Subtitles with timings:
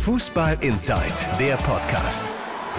[0.00, 1.02] Fußball Inside,
[1.38, 2.30] der Podcast.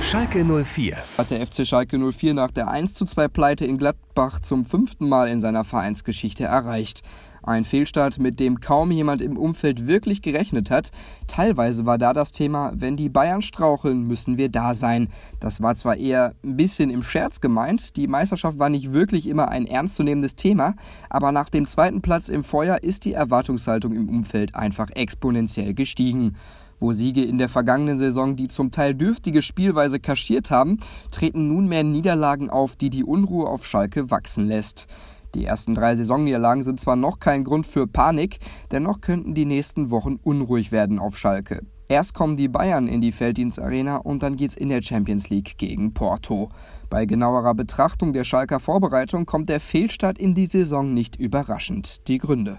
[0.00, 0.96] Schalke 04.
[1.18, 5.38] Hat der FC Schalke 04 nach der 1:2 Pleite in Gladbach zum fünften Mal in
[5.38, 7.02] seiner Vereinsgeschichte erreicht.
[7.42, 10.90] Ein Fehlstart, mit dem kaum jemand im Umfeld wirklich gerechnet hat.
[11.26, 15.08] Teilweise war da das Thema, wenn die Bayern straucheln, müssen wir da sein.
[15.38, 19.48] Das war zwar eher ein bisschen im Scherz gemeint, die Meisterschaft war nicht wirklich immer
[19.48, 20.76] ein ernstzunehmendes Thema,
[21.10, 26.36] aber nach dem zweiten Platz im Feuer ist die Erwartungshaltung im Umfeld einfach exponentiell gestiegen.
[26.82, 30.78] Wo Siege in der vergangenen Saison die zum Teil dürftige Spielweise kaschiert haben,
[31.12, 34.88] treten nunmehr Niederlagen auf, die die Unruhe auf Schalke wachsen lässt.
[35.36, 38.40] Die ersten drei Saisonniederlagen sind zwar noch kein Grund für Panik,
[38.72, 41.60] dennoch könnten die nächsten Wochen unruhig werden auf Schalke.
[41.86, 45.94] Erst kommen die Bayern in die Felddienstarena und dann geht's in der Champions League gegen
[45.94, 46.48] Porto.
[46.90, 52.08] Bei genauerer Betrachtung der Schalker Vorbereitung kommt der Fehlstart in die Saison nicht überraschend.
[52.08, 52.58] Die Gründe.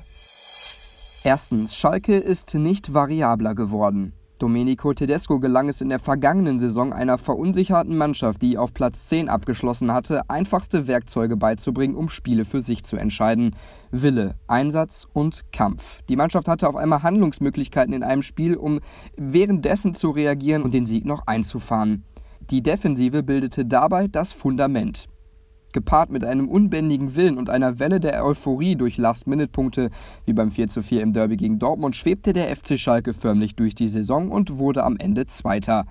[1.25, 4.11] Erstens, Schalke ist nicht variabler geworden.
[4.39, 9.29] Domenico Tedesco gelang es in der vergangenen Saison einer verunsicherten Mannschaft, die auf Platz 10
[9.29, 13.55] abgeschlossen hatte, einfachste Werkzeuge beizubringen, um Spiele für sich zu entscheiden.
[13.89, 16.01] Wille, Einsatz und Kampf.
[16.09, 18.81] Die Mannschaft hatte auf einmal Handlungsmöglichkeiten in einem Spiel, um
[19.15, 22.03] währenddessen zu reagieren und den Sieg noch einzufahren.
[22.49, 25.07] Die Defensive bildete dabei das Fundament.
[25.73, 29.89] Gepaart mit einem unbändigen Willen und einer Welle der Euphorie durch Last-Minute-Punkte,
[30.25, 34.31] wie beim 4:4 im Derby gegen Dortmund, schwebte der FC Schalke förmlich durch die Saison
[34.31, 35.85] und wurde am Ende Zweiter.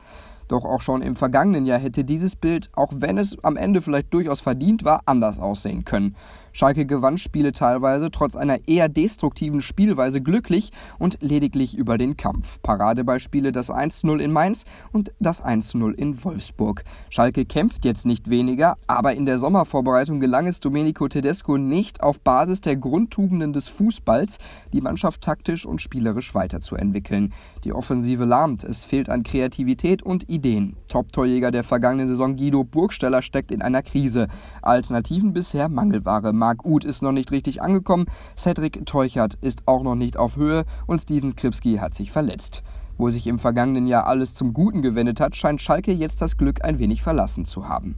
[0.53, 4.13] Doch auch schon im vergangenen Jahr hätte dieses Bild, auch wenn es am Ende vielleicht
[4.13, 6.15] durchaus verdient war, anders aussehen können.
[6.53, 12.61] Schalke gewann Spiele teilweise trotz einer eher destruktiven Spielweise glücklich und lediglich über den Kampf.
[12.61, 16.85] Paradebeispiele das 1-0 in Mainz und das 1-0 in Wolfsburg.
[17.09, 22.21] Schalke kämpft jetzt nicht weniger, aber in der Sommervorbereitung gelang es Domenico Tedesco nicht auf
[22.21, 24.37] Basis der Grundtugenden des Fußballs
[24.75, 27.33] die Mannschaft taktisch und spielerisch weiterzuentwickeln.
[27.65, 30.42] Die Offensive lahmt, es fehlt an Kreativität und Ideen.
[30.89, 34.29] Top-Torjäger der vergangenen Saison Guido Burgsteller steckt in einer Krise.
[34.61, 36.33] Alternativen bisher Mangelware.
[36.33, 38.07] Marc Uth ist noch nicht richtig angekommen,
[38.37, 42.63] Cedric Teuchert ist auch noch nicht auf Höhe und Steven Skripski hat sich verletzt.
[42.99, 46.65] Wo sich im vergangenen Jahr alles zum Guten gewendet hat, scheint Schalke jetzt das Glück
[46.65, 47.97] ein wenig verlassen zu haben.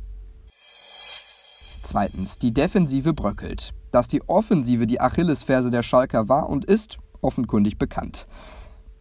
[1.83, 3.75] Zweitens, die Defensive bröckelt.
[3.91, 8.27] Dass die Offensive die Achillesferse der Schalker war und ist, offenkundig bekannt.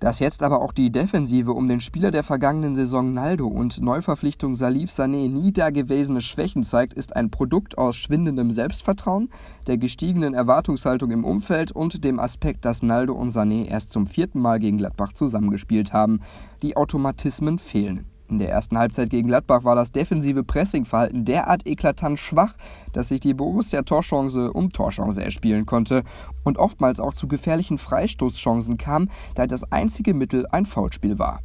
[0.04, 4.54] Dass jetzt aber auch die Defensive um den Spieler der vergangenen Saison Naldo und Neuverpflichtung
[4.54, 9.30] Salif Sané nie dagewesene Schwächen zeigt, ist ein Produkt aus schwindendem Selbstvertrauen,
[9.66, 14.42] der gestiegenen Erwartungshaltung im Umfeld und dem Aspekt, dass Naldo und Sané erst zum vierten
[14.42, 16.20] Mal gegen Gladbach zusammengespielt haben.
[16.64, 18.13] Die Automatismen fehlen.
[18.30, 22.56] In der ersten Halbzeit gegen Gladbach war das defensive Pressingverhalten derart eklatant schwach,
[22.94, 26.04] dass sich die Borussia Torchance um Torchance erspielen konnte
[26.44, 31.42] und oftmals auch zu gefährlichen Freistoßchancen kam, da das einzige Mittel ein Foulspiel war.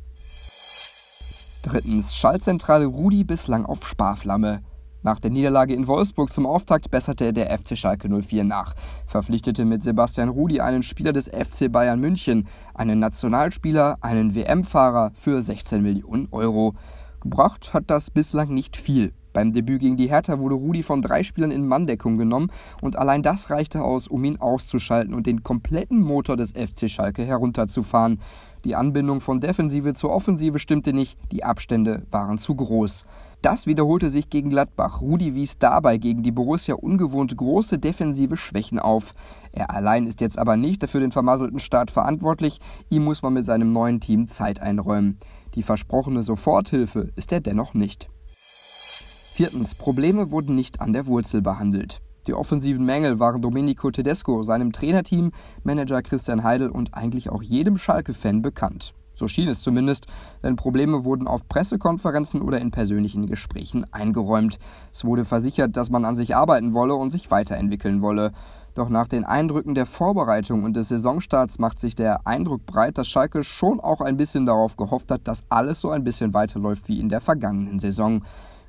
[1.62, 4.62] Drittens, Schaltzentrale Rudi bislang auf Sparflamme.
[5.02, 8.74] Nach der Niederlage in Wolfsburg zum Auftakt besserte der FC Schalke 04 nach,
[9.06, 15.40] verpflichtete mit Sebastian Rudi einen Spieler des FC Bayern München, einen Nationalspieler, einen WM-Fahrer für
[15.40, 16.74] 16 Millionen Euro.
[17.20, 19.12] Gebracht hat das bislang nicht viel.
[19.32, 23.22] Beim Debüt gegen die Hertha wurde Rudi von drei Spielern in Manndeckung genommen und allein
[23.22, 28.20] das reichte aus, um ihn auszuschalten und den kompletten Motor des FC Schalke herunterzufahren.
[28.64, 33.06] Die Anbindung von Defensive zur Offensive stimmte nicht, die Abstände waren zu groß.
[33.40, 35.00] Das wiederholte sich gegen Gladbach.
[35.00, 39.14] Rudi wies dabei gegen die Borussia ungewohnt große defensive Schwächen auf.
[39.52, 42.58] Er allein ist jetzt aber nicht für den vermasselten Start verantwortlich.
[42.90, 45.18] Ihm muss man mit seinem neuen Team Zeit einräumen.
[45.54, 48.08] Die versprochene Soforthilfe ist er dennoch nicht.
[48.26, 49.76] Viertens.
[49.76, 52.00] Probleme wurden nicht an der Wurzel behandelt.
[52.26, 55.30] Die offensiven Mängel waren Domenico Tedesco, seinem Trainerteam,
[55.62, 58.94] Manager Christian Heidel und eigentlich auch jedem Schalke-Fan bekannt.
[59.18, 60.06] So schien es zumindest,
[60.44, 64.60] denn Probleme wurden auf Pressekonferenzen oder in persönlichen Gesprächen eingeräumt.
[64.92, 68.30] Es wurde versichert, dass man an sich arbeiten wolle und sich weiterentwickeln wolle.
[68.76, 73.08] Doch nach den Eindrücken der Vorbereitung und des Saisonstarts macht sich der Eindruck breit, dass
[73.08, 77.00] Schalke schon auch ein bisschen darauf gehofft hat, dass alles so ein bisschen weiterläuft wie
[77.00, 78.22] in der vergangenen Saison.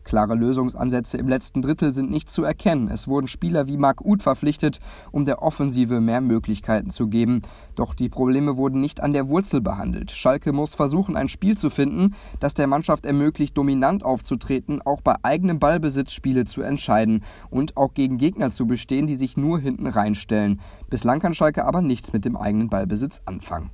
[0.04, 2.90] Klare Lösungsansätze im letzten Drittel sind nicht zu erkennen.
[2.90, 4.80] Es wurden Spieler wie Marc Uth verpflichtet,
[5.12, 7.42] um der Offensive mehr Möglichkeiten zu geben.
[7.76, 10.12] Doch die Probleme wurden nicht an der Wurzel behandelt.
[10.12, 15.16] Schalke muss versuchen, ein Spiel zu finden, das der Mannschaft ermöglicht, dominant aufzutreten, auch bei
[15.24, 19.88] eigenem Ballbesitz Spiele zu entscheiden und auch gegen Gegner zu bestehen, die sich nur hinten
[19.88, 20.60] reinstellen.
[20.90, 23.72] Bislang kann Schalke aber nichts mit dem eigenen Ballbesitz anfangen.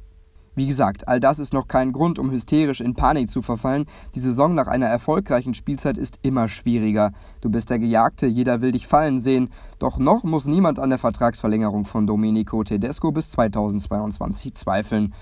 [0.56, 3.86] Wie gesagt, all das ist noch kein Grund, um hysterisch in Panik zu verfallen.
[4.16, 7.12] Die Saison nach einer erfolgreichen Spielzeit ist immer schwieriger.
[7.42, 9.50] Du bist der Gejagte, jeder will dich fallen sehen.
[9.80, 15.14] Doch noch muss niemand an der Vertragsverlängerung von Domenico Tedesco bis 2022 zweifeln.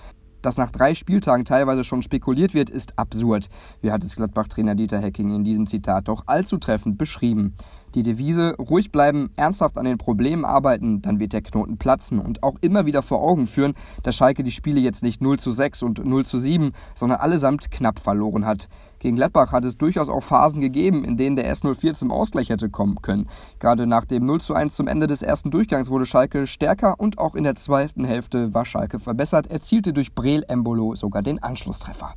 [0.43, 3.47] Dass nach drei Spieltagen teilweise schon spekuliert wird, ist absurd.
[3.81, 7.55] Wie hat es Gladbach-Trainer Dieter Hecking in diesem Zitat doch allzu treffend beschrieben.
[7.95, 12.41] Die Devise ruhig bleiben, ernsthaft an den Problemen arbeiten, dann wird der Knoten platzen und
[12.41, 15.83] auch immer wieder vor Augen führen, dass Schalke die Spiele jetzt nicht 0 zu 6
[15.83, 18.67] und 0 zu 7, sondern allesamt knapp verloren hat.
[18.97, 22.69] Gegen Gladbach hat es durchaus auch Phasen gegeben, in denen der S04 zum Ausgleich hätte
[22.69, 23.27] kommen können.
[23.59, 27.19] Gerade nach dem 0 zu 1 zum Ende des ersten Durchgangs wurde Schalke stärker und
[27.19, 32.15] auch in der zweiten Hälfte war Schalke verbessert, erzielte durch Breel Embolo sogar den Anschlusstreffer.